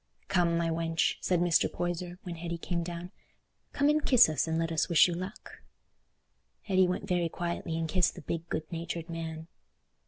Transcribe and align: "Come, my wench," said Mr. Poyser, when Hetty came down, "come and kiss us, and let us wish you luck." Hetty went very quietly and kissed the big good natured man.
"Come, 0.29 0.57
my 0.57 0.71
wench," 0.71 1.17
said 1.21 1.41
Mr. 1.41 1.71
Poyser, 1.71 2.17
when 2.23 2.33
Hetty 2.37 2.57
came 2.57 2.81
down, 2.81 3.11
"come 3.71 3.87
and 3.87 4.03
kiss 4.03 4.29
us, 4.29 4.47
and 4.47 4.57
let 4.57 4.71
us 4.71 4.89
wish 4.89 5.07
you 5.07 5.13
luck." 5.13 5.61
Hetty 6.63 6.87
went 6.87 7.07
very 7.07 7.29
quietly 7.29 7.77
and 7.77 7.87
kissed 7.87 8.15
the 8.15 8.21
big 8.21 8.49
good 8.49 8.63
natured 8.71 9.11
man. 9.11 9.45